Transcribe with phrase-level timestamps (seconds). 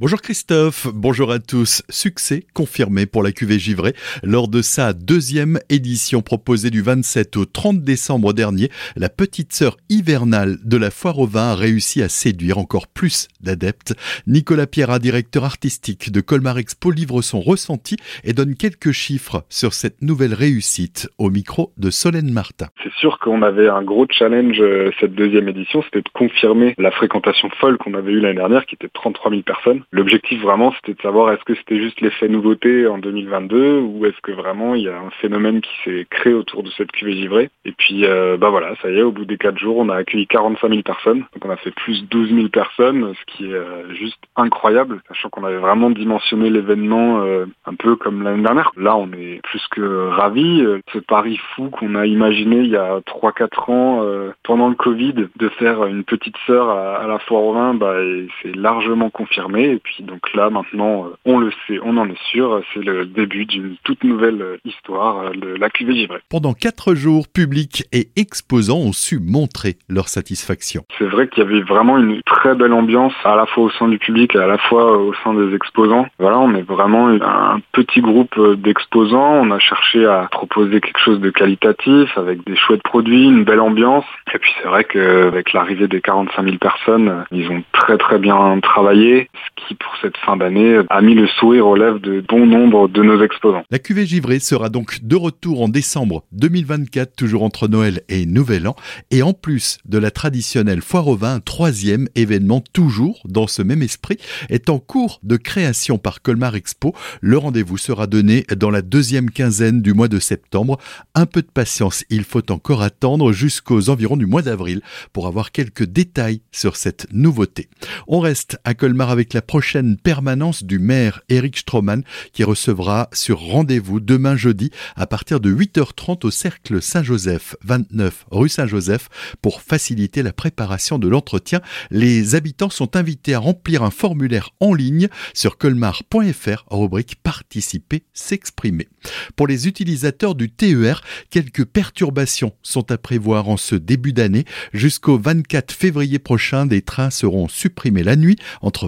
[0.00, 1.82] Bonjour Christophe, bonjour à tous.
[1.90, 7.44] Succès confirmé pour la cuvée givrée lors de sa deuxième édition proposée du 27 au
[7.44, 8.70] 30 décembre dernier.
[8.96, 13.28] La petite sœur hivernale de la foire au vin a réussi à séduire encore plus
[13.42, 13.92] d'adeptes.
[14.26, 19.74] Nicolas Pierre, directeur artistique de Colmar Expo, livre son ressenti et donne quelques chiffres sur
[19.74, 22.68] cette nouvelle réussite au micro de Solène Martin.
[22.82, 26.90] C'est sûr qu'on avait un gros challenge euh, cette deuxième édition, c'était de confirmer la
[26.90, 29.82] fréquentation folle qu'on avait eue l'année dernière qui était de 33 000 personnes.
[29.92, 34.20] L'objectif vraiment, c'était de savoir est-ce que c'était juste l'effet nouveauté en 2022 ou est-ce
[34.22, 37.50] que vraiment il y a un phénomène qui s'est créé autour de cette cuvée givrée.
[37.64, 39.96] Et puis, euh, bah voilà, ça y est, au bout des quatre jours, on a
[39.96, 41.24] accueilli 45 000 personnes.
[41.32, 45.02] Donc on a fait plus de 12 000 personnes, ce qui est euh, juste incroyable,
[45.08, 48.70] sachant qu'on avait vraiment dimensionné l'événement euh, un peu comme l'année dernière.
[48.76, 50.64] Là, on est plus que ravis.
[50.92, 54.06] Ce pari fou qu'on a imaginé il y a 3-4 ans
[54.44, 57.96] pendant le Covid de faire une petite sœur à, la foire au vin, bah,
[58.42, 59.79] c'est largement confirmé.
[59.80, 63.06] Et puis donc là maintenant, euh, on le sait, on en est sûr, c'est le
[63.06, 66.20] début d'une toute nouvelle euh, histoire de la cuvée givrée.
[66.28, 70.84] Pendant quatre jours, public et exposants ont su montrer leur satisfaction.
[70.98, 73.88] C'est vrai qu'il y avait vraiment une très belle ambiance à la fois au sein
[73.88, 76.06] du public et à la fois au sein des exposants.
[76.18, 79.40] Voilà, on est vraiment un petit groupe euh, d'exposants.
[79.40, 83.60] On a cherché à proposer quelque chose de qualitatif avec des chouettes produits, une belle
[83.60, 84.04] ambiance.
[84.34, 88.60] Et puis c'est vrai qu'avec l'arrivée des 45 000 personnes, ils ont très très bien
[88.60, 92.46] travaillé, ce qui pour cette fin d'année a mis le sourire aux lèvres de bon
[92.46, 93.62] nombre de nos exposants.
[93.70, 98.66] La cuvée givrée sera donc de retour en décembre 2024, toujours entre Noël et Nouvel
[98.66, 98.76] An,
[99.10, 103.62] et en plus de la traditionnelle foire au vin, un troisième événement toujours dans ce
[103.62, 106.94] même esprit est en cours de création par Colmar Expo.
[107.20, 110.78] Le rendez-vous sera donné dans la deuxième quinzaine du mois de septembre.
[111.14, 114.80] Un peu de patience, il faut encore attendre jusqu'aux environs du mois d'avril
[115.12, 117.68] pour avoir quelques détails sur cette nouveauté.
[118.08, 123.40] On reste à Colmar avec la prochaine permanence du maire Eric Stroman qui recevra sur
[123.40, 129.08] rendez-vous demain jeudi à partir de 8h30 au cercle Saint-Joseph, 29 rue Saint-Joseph,
[129.42, 131.62] pour faciliter la préparation de l'entretien.
[131.90, 138.86] Les habitants sont invités à remplir un formulaire en ligne sur colmar.fr, rubrique participer, s'exprimer.
[139.34, 144.44] Pour les utilisateurs du TER, quelques perturbations sont à prévoir en ce début d'année.
[144.72, 148.86] Jusqu'au 24 février prochain, des trains seront supprimés la nuit entre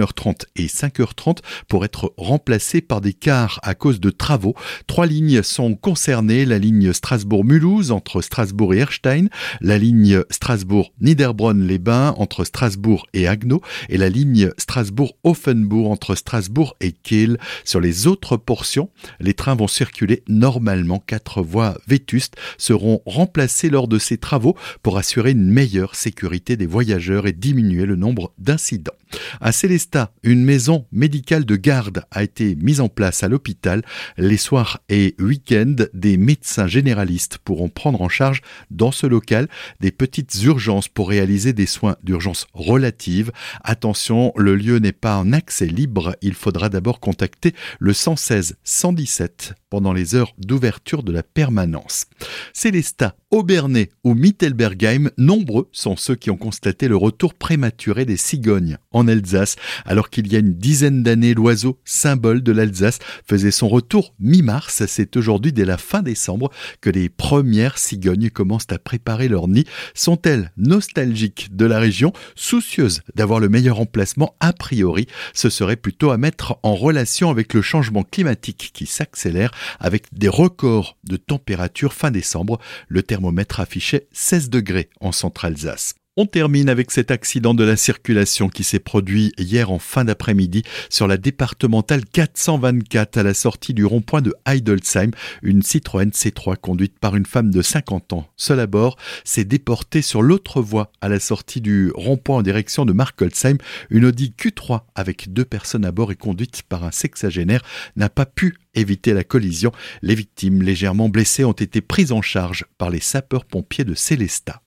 [0.00, 1.38] 21h30 et 5h30
[1.68, 4.54] pour être remplacés par des cars à cause de travaux.
[4.86, 9.26] Trois lignes sont concernées, la ligne Strasbourg-Mulhouse entre Strasbourg et Erstein,
[9.60, 17.38] la ligne Strasbourg-Niederbronn-les-Bains entre Strasbourg et Agno et la ligne Strasbourg-Offenbourg entre Strasbourg et Kiel.
[17.64, 18.90] Sur les autres portions,
[19.20, 21.02] les trains vont circuler normalement.
[21.06, 26.66] Quatre voies vétustes seront remplacées lors de ces travaux pour assurer une meilleure sécurité des
[26.66, 28.92] voyageurs et diminuer le nombre d'incidents.
[29.40, 33.82] À Célestat, une maison médicale de garde a été mise en place à l'hôpital.
[34.16, 39.48] Les soirs et week-ends, des médecins généralistes pourront prendre en charge dans ce local
[39.80, 43.32] des petites urgences pour réaliser des soins d'urgence relative.
[43.62, 46.16] Attention, le lieu n'est pas en accès libre.
[46.22, 52.06] Il faudra d'abord contacter le 116 117 pendant les heures d'ouverture de la permanence.
[52.52, 58.78] Célestat, Aubernais ou Mittelbergheim, nombreux sont ceux qui ont constaté le retour prématuré des cigognes
[59.08, 64.14] Alsace, alors qu'il y a une dizaine d'années, l'oiseau, symbole de l'Alsace, faisait son retour
[64.18, 64.84] mi-mars.
[64.86, 66.50] C'est aujourd'hui, dès la fin décembre,
[66.80, 69.66] que les premières cigognes commencent à préparer leur nid.
[69.94, 74.34] Sont-elles nostalgiques de la région, soucieuses d'avoir le meilleur emplacement?
[74.40, 79.50] A priori, ce serait plutôt à mettre en relation avec le changement climatique qui s'accélère
[79.78, 82.58] avec des records de température fin décembre.
[82.88, 85.99] Le thermomètre affichait 16 degrés en centre-Alsace.
[86.22, 90.64] On termine avec cet accident de la circulation qui s'est produit hier en fin d'après-midi
[90.90, 95.12] sur la départementale 424 à la sortie du rond-point de Heidelsheim.
[95.42, 100.02] Une Citroën C3 conduite par une femme de 50 ans, seule à bord, s'est déportée
[100.02, 103.56] sur l'autre voie à la sortie du rond-point en direction de Markolsheim.
[103.88, 107.62] Une Audi Q3 avec deux personnes à bord et conduite par un sexagénaire
[107.96, 109.72] n'a pas pu éviter la collision.
[110.02, 114.58] Les victimes légèrement blessées ont été prises en charge par les sapeurs-pompiers de Célestat.